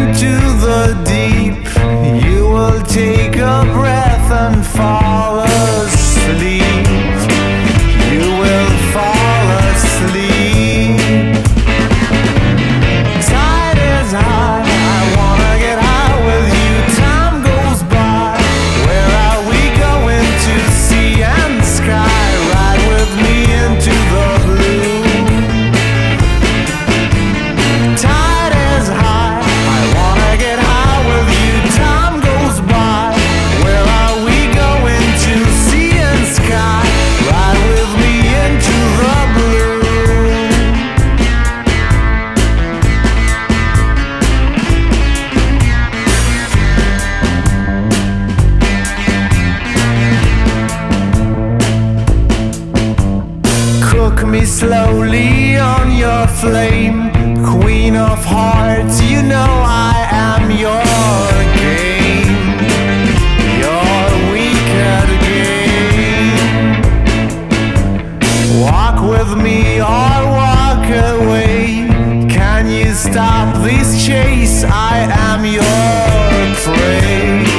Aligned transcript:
into 0.00 0.32
the 0.64 0.82
deep, 1.04 1.64
you 2.24 2.48
will 2.48 2.82
take 2.82 3.36
a 3.36 3.62
breath 3.74 4.30
and 4.30 4.64
fall. 4.64 4.97
Slowly 54.44 55.56
on 55.56 55.96
your 55.96 56.26
flame. 56.26 57.10
Queen 57.44 57.96
of 57.96 58.24
hearts, 58.24 59.00
you 59.02 59.22
know 59.22 59.50
I 59.64 60.06
am 60.10 60.50
your 60.50 60.84
game. 61.64 62.36
Your 63.64 64.04
wicked 64.32 65.08
game. 65.28 66.40
Walk 68.60 68.98
with 69.12 69.36
me 69.42 69.80
or 69.80 70.16
walk 70.42 70.86
away. 71.14 71.88
Can 72.28 72.68
you 72.68 72.92
stop 72.92 73.62
this 73.62 74.04
chase? 74.04 74.64
I 74.64 75.08
am 75.28 75.44
your 75.44 76.54
prey. 76.64 77.57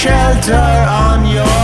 Shelter 0.00 0.54
on 0.54 1.26
your 1.26 1.59